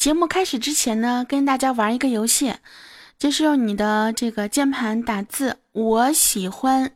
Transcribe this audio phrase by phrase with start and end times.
[0.00, 2.54] 节目开始之前呢，跟大家玩一个游戏，
[3.18, 6.90] 就是用你的这个键盘打字“我喜欢”，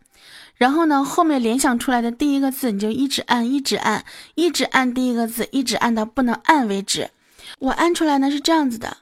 [0.57, 4.03] 然后呢，后面联想出来的第一个字，你就一直按，一直按，
[4.37, 7.11] 一直按第一个字，一直按到不能按为止。
[7.59, 8.97] 我按出来呢是这样子的：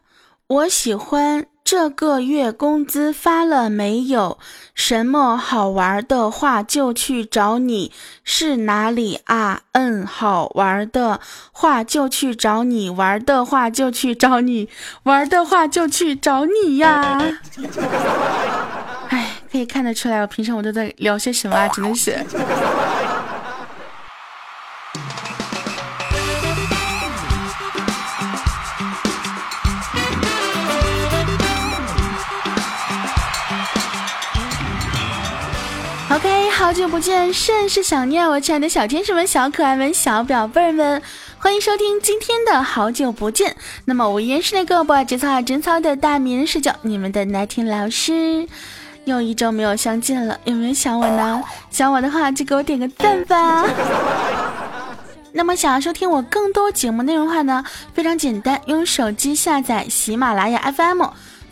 [0.49, 1.47] 我喜欢。
[1.73, 4.37] 这个月工资发了没有？
[4.75, 7.91] 什么好玩的话就去找你，
[8.23, 9.63] 是哪里啊？
[9.73, 11.19] 嗯，好玩的
[11.51, 14.69] 话就去找你，玩的话就去找你，
[15.05, 17.19] 玩的话就去找你呀！
[19.09, 21.67] 哎，可以看得出来，我平常我都在聊些什么啊？
[21.69, 22.23] 真的是。
[36.63, 41.03] 好久不见，甚是想念我亲爱的小天使们、小可爱们、小宝贝儿们，
[41.39, 43.57] 欢迎收听今天的好久不见。
[43.85, 48.47] 那么我依然是那个不爱节操爱贞操的大名人视角，你们的奶听老师。
[49.07, 51.43] 又一周没有相见了，有没有想我呢？
[51.69, 53.65] 想我的话就给我点个赞吧。
[55.33, 61.03] 那么想要收听我更多节目内容的话呢，非常简单，用手机下载喜马拉雅 FM。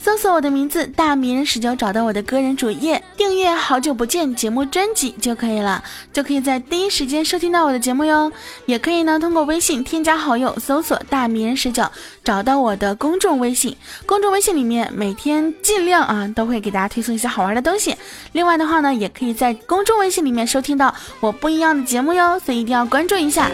[0.03, 8.33] 搜索我的名字“大迷人十九”，找到我的个人主页，订阅“好久不见”节目专辑就可以了，就可以在第一时间收听到我的节目哟。
[8.65, 11.85] 也可以呢，通过微信添加好友，搜索“大迷人十九”，
[12.25, 13.77] 找到我的公众微信。
[14.07, 17.95] 公众微信里面每天尽量啊，都会给大家推送一些好玩的东西。
[18.33, 23.51] 另外的话呢，也可以在公众微信里面收听到我不一样的节目哟，所以一定要关注一下。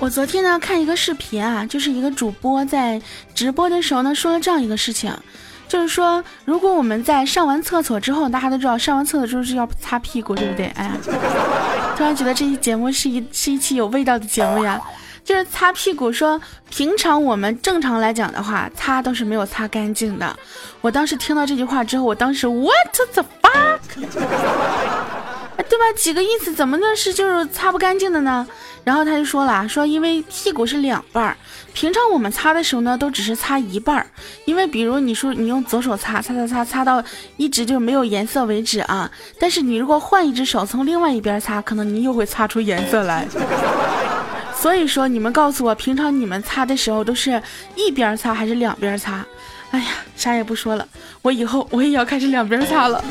[0.00, 3.00] 我昨天呢看一个视频啊，就是一个主播在
[3.34, 5.14] 直播的时候呢说了这样一个事情，
[5.68, 10.66] 就是说如果我们在上完厕所之后，大家都知道上完厕所之后是要擦屁股，对不对？
[10.68, 10.96] 哎呀，
[11.98, 14.80] 突然觉得这期节目是一是一期有味道的节目呀，
[15.22, 16.10] 就是擦屁股。
[16.10, 16.40] 说
[16.70, 20.34] 平常我们正常来讲的话，擦都是没有擦干净的。
[20.80, 23.80] 我当时听到这句话之后，我当时 What the fuck？
[25.68, 25.84] 对吧？
[25.96, 26.52] 几个意思？
[26.52, 28.46] 怎么能是就是擦不干净的呢？
[28.82, 31.36] 然后他就说了，说因为屁股是两半儿，
[31.74, 34.06] 平常我们擦的时候呢，都只是擦一半儿。
[34.46, 37.02] 因为比如你说你用左手擦，擦擦擦擦到
[37.36, 39.10] 一直就没有颜色为止啊。
[39.38, 43.26] 但是你如果换一只手从另外一边擦，可能你又会擦出颜色来。
[44.56, 47.40] 所以说你们告诉我，平常你们擦的时候都是
[47.74, 49.24] 一边擦还是两边擦？
[49.72, 50.88] 哎呀，啥也不说了，
[51.22, 53.04] 我以后我也要开始两边擦了。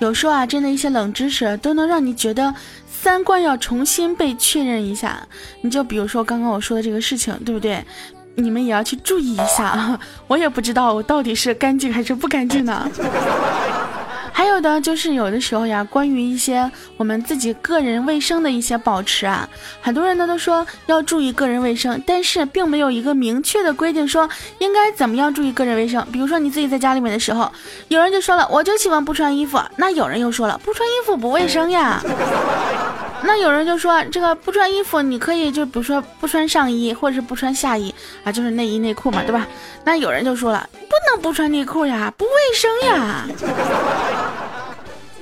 [0.00, 2.54] 有时候啊，真的一些冷知识都能让你觉得
[2.86, 5.26] 三观要重新被确认一下。
[5.62, 7.84] 你就比如说刚刚我说的这个事情，对不对？
[8.36, 10.00] 你们也要去注意一下啊！
[10.26, 12.90] 我也不知道我到底是干净还是不干净呢。
[14.36, 19.48] 还有的就是有的时候呀，关于一些我们自己个人卫生的一些保持啊，
[19.80, 24.28] 很多人呢都说要注意个人卫生，但是并没有一个明确的规定说
[24.58, 26.04] 应该怎么样注意个人卫生。
[26.10, 27.50] 比如说你自己在家里面的时候，
[27.86, 32.02] 有人就说了，我就喜欢不穿衣服，那有人又说了，不穿衣服不卫生呀。
[33.26, 37.92] 那有人就说这个不穿衣服，你可以就比如说不穿上衣或者是不穿下衣
[38.22, 39.46] 啊，就是内衣内裤嘛，对吧？
[39.84, 43.26] 那有人就说了，不能不穿内裤呀，不卫生呀。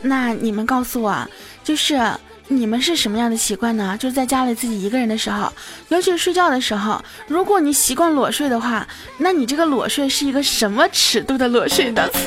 [0.02, 1.16] 那你们告诉我，
[1.62, 2.00] 就是
[2.48, 3.96] 你们是什么样的习惯呢？
[3.98, 5.52] 就是在家里自己一个人的时候，
[5.88, 8.84] 尤其是睡觉的时候，如果你习惯裸睡的话，
[9.18, 12.10] 那你这个裸睡是一个什么尺度的裸睡的？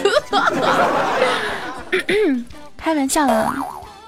[2.78, 3.54] 开玩笑了，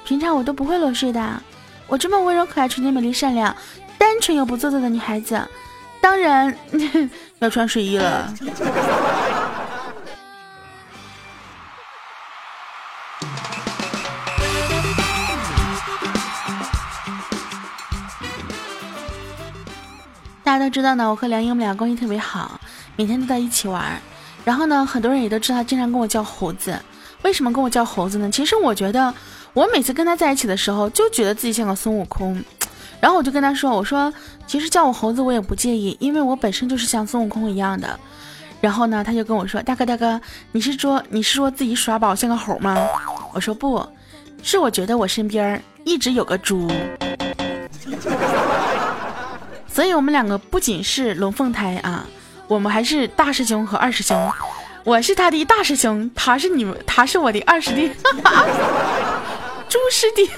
[0.06, 1.44] 平常我都不会裸睡的。
[1.90, 3.56] 我这么温柔可爱、纯洁美丽善良、
[3.98, 5.42] 单纯又不做作的女孩子，
[6.02, 6.54] 当然
[7.40, 8.34] 要穿睡衣了。
[20.44, 22.60] 大家都知道呢，我和梁英我们俩关系特别好，
[22.98, 23.98] 每天都在一起玩。
[24.44, 26.78] 然后呢，很多人也都知道，经常跟我叫猴子。
[27.22, 28.30] 为什么跟我叫猴子呢？
[28.30, 29.14] 其实我觉得。
[29.58, 32.40] 我每次跟他在一起的时候，就觉得自己像个孙悟空，
[33.02, 34.14] 然后我就跟他说：“我说
[34.46, 38.00] 其实叫我猴子我也不介意，因为我本身就是像孙悟空一样的。”
[38.62, 40.22] 然后呢，他就跟我说：“大哥大哥，
[40.52, 42.78] 你是说你是说自己耍宝像个猴吗？”
[43.34, 43.84] 我说：“不
[44.44, 46.72] 是，我觉得我身边一直有个猪，
[49.68, 52.06] 所以我们两个不仅是龙凤胎啊，
[52.48, 54.32] 我们还是大师兄和二师兄。
[54.84, 57.92] 我是他的大师兄，他是你们，他是我的二师弟。
[59.70, 60.30] ”猪师弟。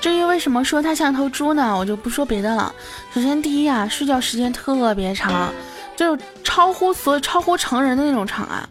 [0.00, 1.74] 至于为什么说他像头猪呢？
[1.76, 2.74] 我就不说别的了。
[3.12, 5.52] 首先，第一啊，睡觉时间特别长，
[5.96, 8.68] 就是超乎所超乎成人的那种长啊。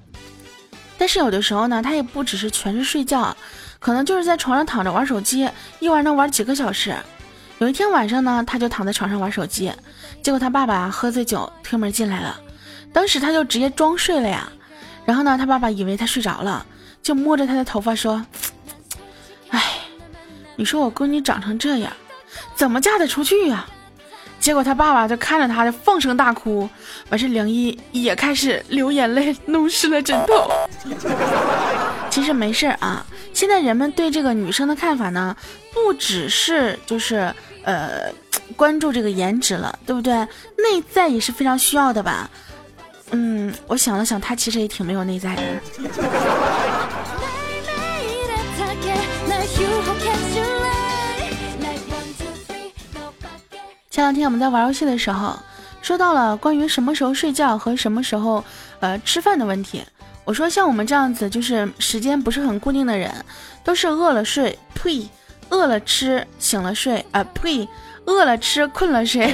[0.97, 3.35] 但是有的时候呢，他也不只是全是睡觉，
[3.79, 6.95] 可能就是在床上躺着玩手机，一玩能玩几个小时。
[7.63, 9.71] 有一天晚上呢，他就躺在床上玩手机，
[10.21, 12.37] 结果他爸爸喝醉酒推门进来了，
[12.91, 14.51] 当时他就直接装睡了呀。
[15.05, 16.65] 然后呢，他爸爸以为他睡着了，
[17.01, 18.25] 就摸着他的头发说
[19.47, 19.63] ：“哎，
[20.57, 21.93] 你说我闺女长成这样，
[22.53, 23.65] 怎么嫁得出去呀？”
[24.41, 26.69] 结果他爸爸就看着他，就放声大哭，
[27.11, 30.51] 完事梁一也开始流眼泪，弄湿了枕头。
[32.09, 35.33] 其实没事啊，现在人们对这个女生的看法呢，
[35.73, 37.33] 不只是就是
[37.63, 38.11] 呃
[38.55, 40.13] 关注这个颜值了，对不对？
[40.13, 42.29] 内在也是非常需要的吧？
[43.11, 45.41] 嗯，我想了想，他其实也挺没有内在的。
[53.89, 55.37] 前两天我们在玩游戏的时候，
[55.81, 58.43] 说到了关于什么时候睡觉和什么时候
[58.79, 59.83] 呃吃饭的问题。
[60.25, 63.13] 我说像我们这样子，就是时间不是很固定的人，
[63.63, 65.07] 都是饿了睡，呸，
[65.49, 67.67] 饿了吃，醒了睡，啊呸，
[68.05, 69.33] 饿了吃，困了睡。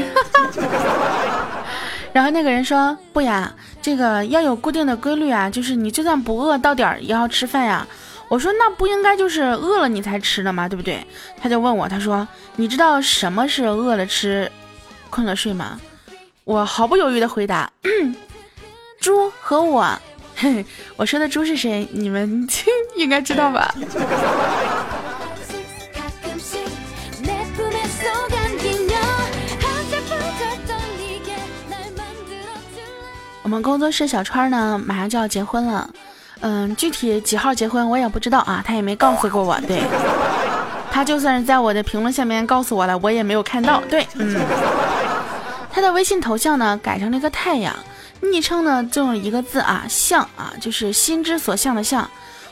[2.11, 7.85] 然后那个人说不呀，这个要有固定的规律啊，就是你就算不饿，到点儿也要吃饭呀。
[8.27, 10.67] 我说那不应该就是饿了你才吃的吗？
[10.67, 11.05] 对不对？
[11.41, 14.51] 他就问我，他说你知道什么是饿了吃，
[15.09, 15.79] 困了睡吗？
[16.43, 17.71] 我毫不犹豫的回答，
[18.99, 19.87] 猪和我。
[20.95, 21.87] 我说的猪是谁？
[21.91, 22.47] 你们
[22.95, 23.73] 应该知道吧？
[33.49, 35.89] 我们工作室小川呢，马上就要结婚了。
[36.41, 39.59] 嗯，具体几号结婚我也不知道啊，他也没告诉过我。
[39.61, 39.81] 对，
[40.91, 43.81] 他就算是在我的评论下面告诉我了，我也没有看到。
[43.89, 44.39] 对，嗯，
[45.71, 47.75] 他的微信头像呢改成了一个太阳，
[48.19, 52.07] 昵称呢就用一个字啊，向啊，就是心之所向的向。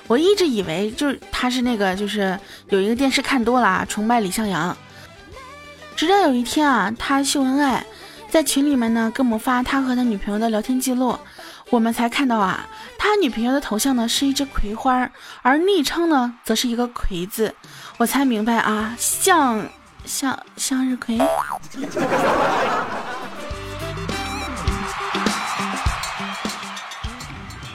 [0.08, 2.40] 我一直以为就是他是那个，就是
[2.70, 4.76] 有一个电视看多了啊，崇拜李向阳。
[5.96, 7.86] 直到有一天啊，他秀恩爱，
[8.30, 11.18] 在群里面呢跟我们发他和他女朋友的聊天记录。
[11.70, 12.66] 我们才看到啊，
[12.98, 15.10] 他女朋友的头像呢是一只葵花，
[15.42, 17.54] 而昵称呢则是一个葵字，
[17.98, 19.68] 我才明白啊，向
[20.06, 21.20] 向向日葵。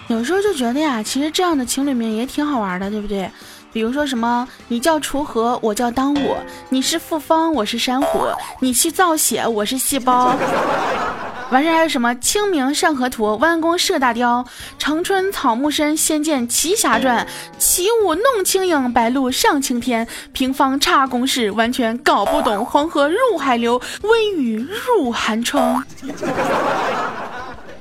[0.09, 3.31] 有时候就觉得呀，其实这样的情侣名也挺好玩的，对不对？
[3.73, 6.37] 比如说什么，你叫锄禾，我叫当午；
[6.69, 10.37] 你是复方，我是山火；你去造血，我是细胞。
[11.51, 12.15] 完事还有什么？
[12.17, 14.45] 清明上河图，弯弓射大雕；
[14.79, 17.27] 长春草木深，仙剑奇侠传；
[17.59, 20.07] 起舞弄清影，白鹭上青天。
[20.33, 22.65] 平方差公式，完全搞不懂。
[22.65, 25.83] 黄河入海流，微雨入寒窗。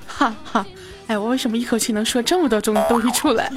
[0.08, 0.66] 哈哈，
[1.08, 3.52] 哎，我为什么一口气能说这么多种东西出来？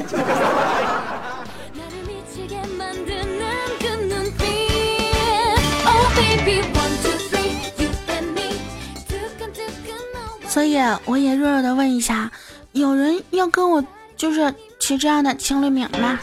[10.49, 12.31] 所以我也弱弱的问一下，
[12.73, 13.85] 有人要跟我
[14.17, 16.19] 就是起这样的情侣名吗？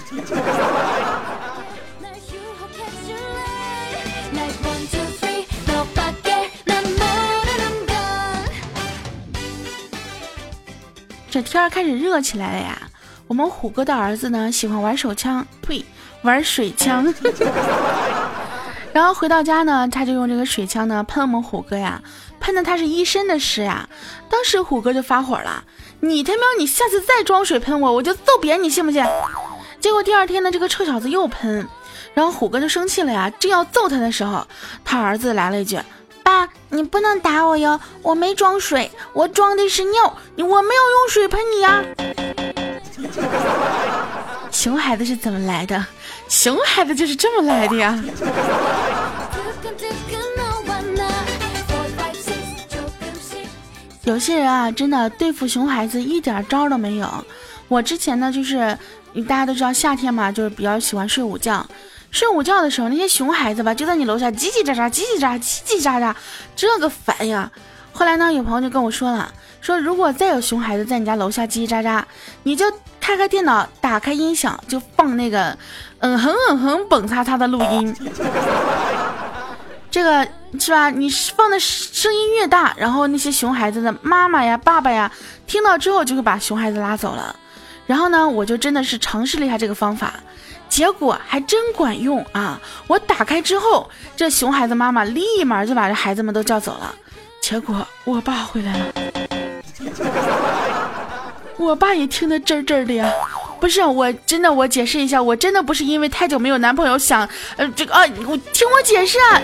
[11.30, 12.82] 这天儿开始热起来了呀！
[13.28, 15.84] 我们虎哥的儿子呢，喜欢玩手枪，呸，
[16.22, 17.14] 玩水枪。
[18.94, 22.02] 然后回到家呢，他就用这个水枪呢喷我们虎哥呀。
[22.40, 23.88] 喷的他是一身的湿呀！
[24.28, 25.64] 当时虎哥就发火了
[26.02, 29.06] ：“你他喵，你下次再装水喷我，我就揍扁你，信不信？”
[29.80, 31.68] 结果第二天呢，这个臭小子又喷，
[32.16, 34.48] 然后虎哥就生气了呀，正要揍他的时候，
[34.84, 35.80] 他儿子来了一句
[36.24, 41.84] ：“爸，你不能打我哟，我没装水，我装的是尿，我没有用水喷你呀。
[44.52, 45.86] ”熊孩子是怎么来的？
[46.32, 48.02] 熊孩子就是这么来的呀！
[54.06, 57.26] 有些人啊，真的对付熊孩子一点招都没有。
[57.68, 58.78] 我之前呢，就是
[59.28, 61.68] 大家都知道夏天嘛，就是比较喜欢睡午觉。
[62.12, 66.16] 睡午觉的时候，那些熊孩子吧，就在你楼下叽叽喳喳、叽叽喳、叽叽喳喳，
[66.56, 67.52] 这个烦呀。
[67.92, 72.02] 后来呢，有朋友就跟我说了，说如果再有熊孩子在你家楼下叽叽喳喳，
[72.44, 72.66] 你就
[73.02, 75.58] 开开电脑，打开音响，就放那个
[76.00, 77.94] 嗯哼嗯哼蹦擦擦的录音。
[79.90, 80.26] 这个
[80.58, 80.90] 是吧？
[80.90, 85.12] 你放的声音越大，然后那些熊孩子的妈妈呀、爸爸呀，
[85.46, 87.36] 听到之后就会把熊孩子拉走了。
[87.88, 90.14] 然后呢，我就真的是尝试了一下这个方法，
[90.70, 92.58] 结果还真管用啊！
[92.88, 96.96] 我打开之后，这熊孩子妈妈立马就把这孩子们都叫走了。
[97.42, 98.94] 结果我爸回来了，
[101.62, 103.12] 我爸也听得真真的呀。
[103.60, 109.42] 不是，我真的，我解释一下，我真的不是因为太久没有男朋友想，呃，这个啊，我听我解释啊。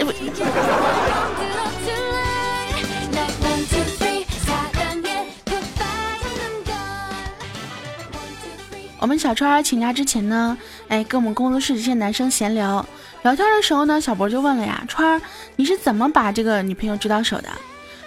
[9.00, 10.58] 我们小川请假之前呢，
[10.88, 12.84] 哎，跟我们工作室这些男生闲聊，
[13.22, 15.22] 聊天的时候呢，小博就问了呀，川儿，
[15.56, 17.50] 你是怎么把这个女朋友追到手的？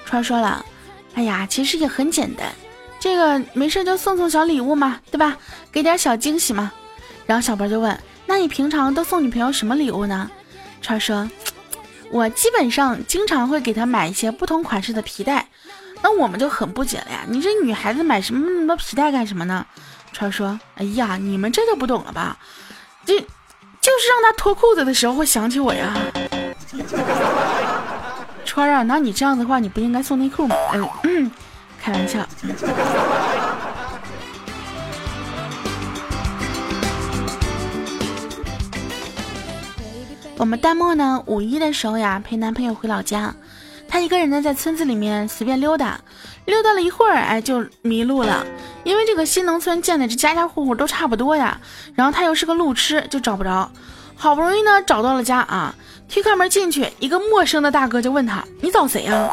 [0.04, 0.66] 川儿说了，
[1.14, 2.48] 哎呀，其实也很简单，
[3.00, 5.36] 这个没事就送送小礼物嘛，对吧？
[5.72, 6.70] 给点小惊喜嘛。
[7.26, 10.30] 然后小博就问，那你平常都送女朋友什么礼物呢？
[10.82, 11.28] 川说，
[12.10, 15.48] 我基本上经常会给她买一些不同款式的皮带。
[16.02, 19.66] 那我们就很不解了呀，你这女孩子买什么那么多皮带干什么呢？
[20.12, 22.36] 川说：“哎呀，你们这就不懂了吧？
[23.04, 25.94] 这就是让她脱裤子的时候会想起我呀。
[28.44, 30.56] ”川啊，那你这样的话，你不应该送内裤吗？
[31.04, 31.30] 嗯，
[31.80, 32.26] 开玩笑。
[40.36, 43.34] 我们淡漠呢，五一的时候呀，陪男朋友回老家，
[43.86, 46.00] 他一个人呢在村子里面随便溜达。
[46.46, 48.44] 溜达了一会儿，哎，就迷路了。
[48.82, 51.60] 因为这个新农村建的这家家户户都差不多呀，
[51.94, 53.70] 然后他又是个路痴，就找不着。
[54.16, 55.74] 好不容易呢找到了家啊，
[56.08, 59.30] 推开门进去，一个陌生的大哥就问他：“你找谁呀？”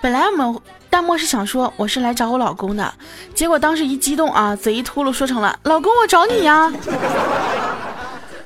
[0.00, 0.58] 本来我们
[0.90, 2.92] 淡漠是想说我是来找我老公的，
[3.34, 6.70] 结果当时一激动啊，嘴一秃噜说成了：“老公，我找你呀。”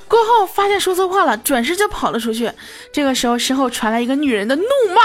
[0.07, 2.49] 过后发现说错话了，转身就跑了出去。
[2.93, 5.01] 这个时候身后传来一个女人的怒骂。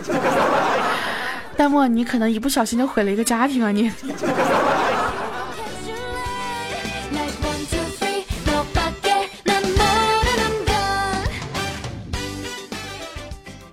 [1.56, 3.70] 弹幕，你可能一不小心就毁了一个家庭啊！
[3.70, 3.90] 你。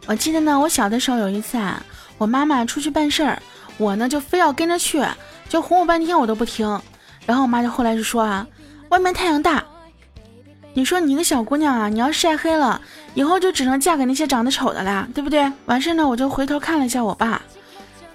[0.07, 1.83] 我记得呢，我小的时候有一次啊，
[2.17, 3.41] 我妈妈出去办事儿，
[3.77, 5.03] 我呢就非要跟着去，
[5.47, 6.67] 就哄我半天我都不听。
[7.25, 8.47] 然后我妈就后来就说啊，
[8.89, 9.63] 外面太阳大，
[10.73, 12.79] 你说你一个小姑娘啊，你要晒黑了，
[13.13, 15.51] 以后就只能嫁给那些长得丑的啦，对不对？
[15.65, 17.41] 完事呢，我就回头看了一下我爸。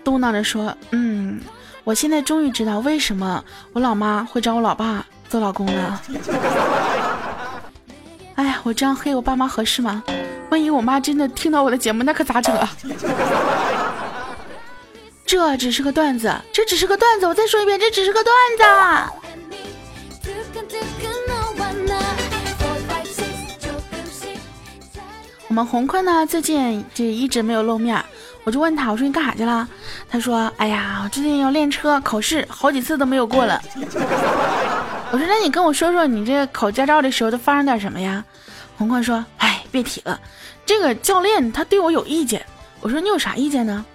[0.03, 1.41] 嘟囔着说：“嗯，
[1.85, 6.03] 我现在终于知道为什么我老妈会找我老爸做老公了。
[8.35, 10.03] 哎呀，我这样黑我爸妈合适吗？
[10.51, 12.69] 万一我妈真的听到我的节目，那可咋整啊？
[15.25, 17.27] 这只是个段子，这只是个段子。
[17.27, 18.65] 我再说一遍，这只是个段子。
[25.49, 28.03] 我们红坤呢，最近就一直没有露面。”
[28.45, 29.69] 我就问他，我说你干啥去了？
[30.11, 33.63] 他说：哎呀，我最近要练车，考试好几次都没有过了。
[35.13, 38.25] 我说那你跟我说说，你这考驾照的时候都发生点什么呀？
[38.77, 40.21] 红坤说：哎，别提了，
[40.67, 42.45] 这个教练他对我有意见。
[42.81, 43.87] 我说你有啥意见呢？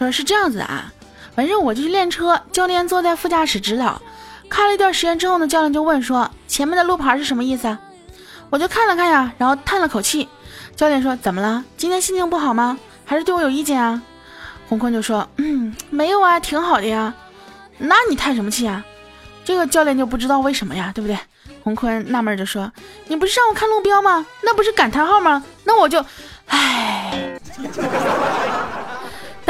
[0.00, 0.90] 说是这样子啊，
[1.36, 4.00] 反正我就去练车，教练坐在副驾驶指导，
[4.48, 7.76] 开了一段时间之后呢，教练就问说前面的路牌是什么意思？
[8.48, 10.28] 我就看了看呀，然后叹了口气。
[10.74, 11.62] 教练说怎么了？
[11.76, 12.78] 今天心情不好吗？
[13.04, 14.00] 还是对我有意见啊？
[14.70, 17.12] 洪坤就说：“嗯，没有啊，挺好的呀。
[17.76, 18.82] 那你叹什么气啊？
[19.44, 21.18] 这个教练就不知道为什么呀，对不对？”
[21.62, 22.72] 洪坤纳闷就说
[23.06, 24.24] ：“你不是让我看路标吗？
[24.40, 25.44] 那不是感叹号吗？
[25.64, 26.02] 那我就……
[26.46, 27.38] 唉。”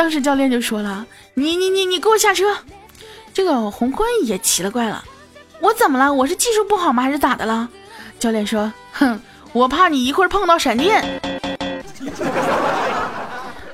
[0.00, 1.04] 当时教练就说了
[1.36, 2.56] ：“你你你你给我下车！”
[3.34, 5.04] 这个洪坤也奇了怪了
[5.60, 6.10] ：“我怎么了？
[6.10, 7.02] 我是技术不好吗？
[7.02, 7.68] 还是咋的了？”
[8.18, 9.20] 教练说：“哼，
[9.52, 11.20] 我怕你一会儿碰到闪电。”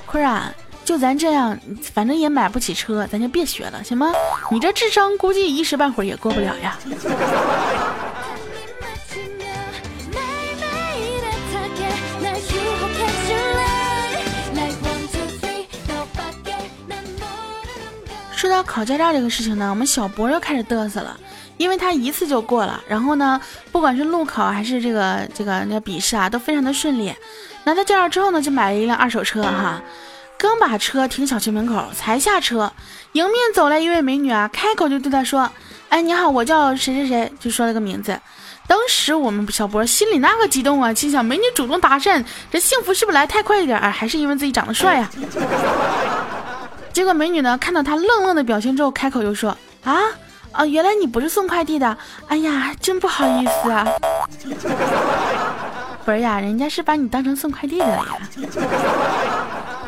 [0.04, 0.52] 坤儿啊，
[0.85, 1.56] 就咱这样，
[1.95, 4.12] 反正也买不起车，咱就别学了，行吗？
[4.50, 6.76] 你这智商估计一时半会儿也过不了呀。
[18.57, 21.15] 到考驾照这个事情呢，我们小博又开始嘚瑟了，
[21.59, 23.39] 因为他一次就过了，然后呢，
[23.71, 27.15] 不管是路考还是这个这个那笔试啊，都非常的顺利。
[27.65, 29.83] 拿到驾照之后呢，就买了一辆二手车哈。
[30.39, 32.73] 刚把车停小区门口，才下车，
[33.13, 35.51] 迎面走来一位美女啊，开口就对他说
[35.91, 38.19] ：“哎，你好，我叫谁谁谁。”就说了个名字。
[38.67, 43.91] 当时我们小博心里那个激动啊，心想美女主动搭讪，这幸福是不是来太快一点啊？
[43.91, 45.11] 还是因为自己长得帅呀？
[46.97, 49.99] 结果美女呢，看到他愣愣的表情之后，开口又说：“啊
[50.50, 51.95] 啊，原来你不是送快递的，
[52.26, 53.87] 哎呀，真不好意思啊。
[56.07, 58.19] ”不是呀，人家是把你当成送快递的了呀，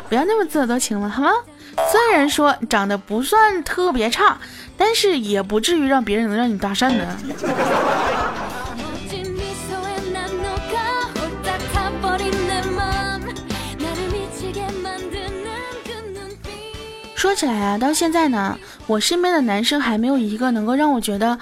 [0.07, 1.31] 不要那么自作多情了好吗？
[1.91, 4.37] 虽然说长得不算特别差，
[4.77, 7.07] 但是也不至于让别人能让你搭讪的。
[17.19, 18.57] 说起来啊，到现在呢，
[18.87, 21.37] 我身边的男生还没有一个能够让我觉得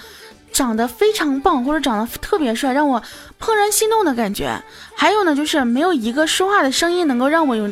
[0.52, 3.00] 长得非常棒，或者长得特别帅，让我
[3.40, 4.60] 怦然心动的感觉。
[4.96, 7.72] 还有呢，就是没有一个说话的声音能够让我有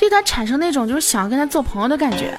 [0.00, 2.36] 对他产生那种就是想要跟他做朋友的感觉。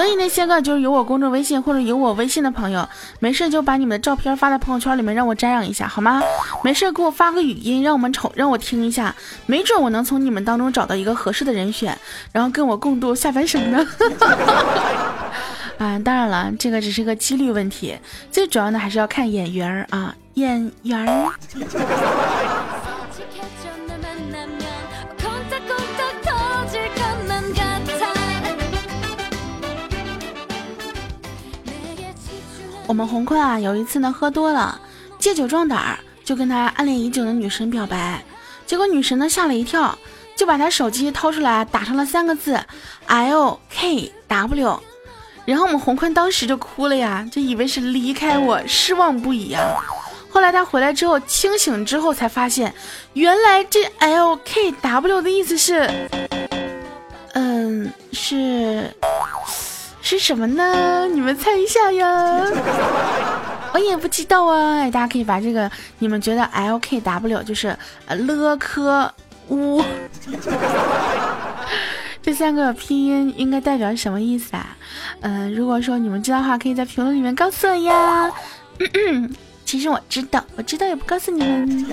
[0.00, 2.88] 所以那些个就是有我公众微信或者有我微信的朋友，
[3.18, 6.22] 没事就把你们的照片发在朋友圈里面，让我瞻仰一下，好吗？
[6.64, 9.14] 没事给我发个语音，让我们瞅，让我听一下，
[9.44, 11.94] 没准我能从你们当中找到一个合适的人选，
[12.32, 13.86] 然后跟我共度下半生呢。
[15.76, 17.94] 啊，当然了，这个只是个几率问题，
[18.32, 21.30] 最主要的还是要看眼缘儿啊，眼缘儿。
[32.90, 34.80] 我们红坤啊，有一次呢喝多了，
[35.16, 38.20] 借酒壮胆儿，就跟他暗恋已久的女神表白。
[38.66, 39.96] 结果女神呢吓了一跳，
[40.34, 42.58] 就把他手机掏出来，打上了三个字
[43.06, 44.80] L K W。
[45.44, 49.62] 然后我们红坤当时就哭了呀，就以为是离开我，失望不已啊。
[50.28, 52.74] 后来他回来之后清醒之后才发现，
[53.12, 55.88] 原来这 L K W 的意思是，
[57.34, 58.92] 嗯，是。
[60.10, 61.06] 是什么呢？
[61.06, 62.44] 你们猜一下呀！
[63.72, 64.82] 我也不知道啊。
[64.90, 67.76] 大家可以把这个你们觉得 L K W 就是
[68.06, 69.08] 呃勒科
[69.50, 69.80] 乌
[72.20, 74.76] 这三个拼音应该代表什么意思啊？
[75.20, 78.28] 嗯，如果说你们知道的话，可以在评论里面告诉我呀。
[79.64, 81.86] 其实我知道，我知道也不告诉你们。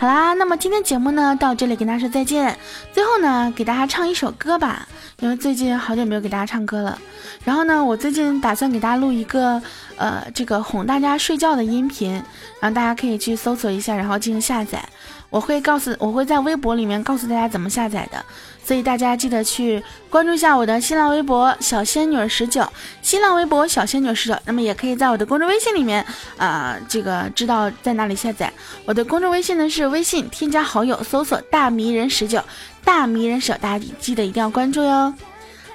[0.00, 2.56] 好啦，那么今天节目呢到这里跟大家说再见。
[2.92, 4.86] 最后呢，给大家唱一首歌吧，
[5.18, 6.96] 因为最近好久没有给大家唱歌了。
[7.44, 9.60] 然后呢，我最近打算给大家录一个
[9.96, 12.12] 呃这个哄大家睡觉的音频，
[12.60, 14.88] 然后大家可以去搜索一下，然后进行下载。
[15.30, 18.24] 我会告诉，我会在微博里面告诉大家怎么下载的。
[18.64, 22.66] 所以大家记得去关注一下我的新浪微博小仙女十九，
[23.00, 24.38] 新浪微博小仙女十九。
[24.44, 26.04] 那么也可以在我的公众微信里面，
[26.36, 28.52] 啊，这个知道在哪里下载。
[28.84, 32.42] 我的公众微信呢是微信添加好友，搜索大迷人十九，
[32.84, 35.14] 大迷人十九，大家记得一定要关注哟。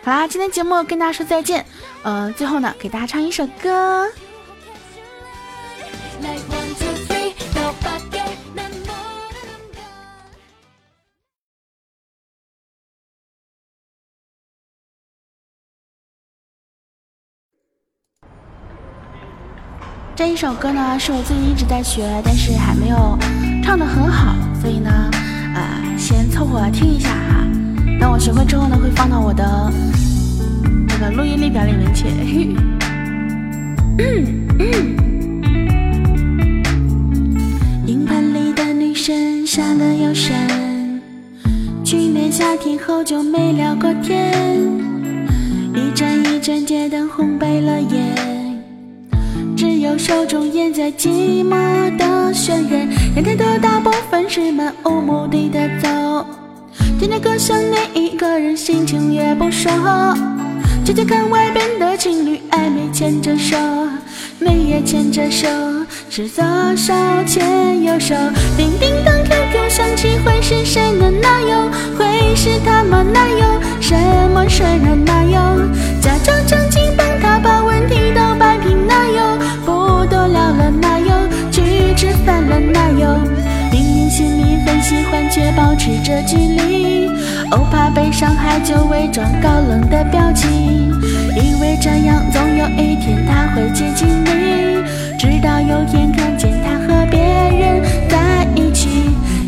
[0.04, 1.66] 好啦，今天节目跟大家说再见，
[2.04, 4.08] 嗯，最后呢给大家唱一首歌。
[20.16, 23.18] 这一首歌呢，是我最近一直在学，但是还没有
[23.64, 25.10] 唱的很好，所以呢，
[25.56, 27.48] 呃，先凑合听一下哈。
[28.00, 29.72] 等我学会之后呢，会放到我的
[30.88, 32.06] 那个录音列表里面去。
[37.88, 40.36] 银盘里的女神杀了又闪，
[41.84, 44.32] 去年夏天后就没聊过天，
[45.74, 48.33] 一盏一盏街灯红白了眼。
[49.98, 56.26] 手中烟在寂寞的渲染，人太多，大部分是漫无目的的走。
[57.00, 60.18] 听着歌想念一个人，心情也不爽。
[60.86, 63.56] 悄悄看外边的情侣暧昧牵着手，
[64.40, 65.48] 你也牵着手，
[66.10, 66.44] 是左
[66.76, 66.94] 手
[67.26, 68.16] 牵右手。
[68.58, 71.10] 叮叮当，QQ 响起，会是谁呢？
[71.22, 71.72] 哪有？
[71.98, 73.04] 会是他吗？
[73.14, 73.46] 男友？
[73.80, 73.96] 什
[74.34, 74.96] 么事呢？
[75.06, 75.34] 哪有？
[76.02, 78.53] 假装正经帮他把问题都摆，
[80.58, 81.08] 了哪有？
[81.52, 83.18] 去吃饭了哪有？
[83.72, 87.08] 明明心里很喜欢，却保持着距离。
[87.52, 90.92] 哦，怕被伤害，就伪装高冷的表情，
[91.36, 94.84] 以为这样总有一天他会接近你。
[95.20, 98.90] 直到有天看见他和别人在一起，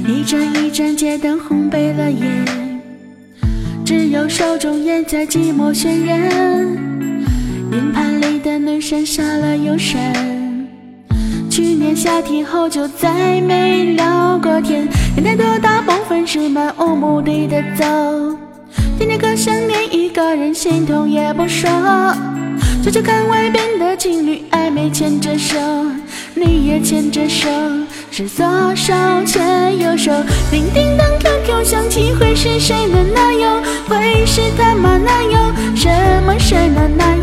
[0.08, 2.26] 一盏一盏街灯烘焙了夜，
[3.84, 6.18] 只有手中烟在寂寞渲染。
[7.72, 10.45] 硬盘里的女神杀了又删。
[11.56, 17.86] 去年夏天后就再没聊过天，人太多，大部分是漫无目的的走。
[19.00, 21.70] 听着歌想念一个人，心痛也不说。
[22.84, 25.58] 悄悄看外边的情侣暧昧牵着手，
[26.34, 27.48] 你也牵着手，
[28.12, 28.94] 是左手
[29.26, 30.12] 牵右手。
[30.52, 32.98] 叮叮当，QQ 响起，会是谁呢？
[33.16, 33.62] 哪有？
[33.88, 34.98] 会是他吗？
[34.98, 35.40] 哪有？
[35.74, 35.88] 什
[36.26, 36.82] 么事呢？
[36.98, 37.15] 哪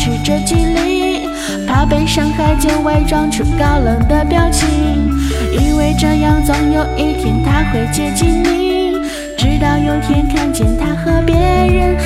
[0.00, 1.28] 明明心里很喜欢，却保持着距离，
[1.66, 4.66] 怕被伤害就伪装出高冷的表情，
[5.52, 8.92] 以为这样总有一天他会接近你，
[9.36, 11.96] 直到有天看见他和别人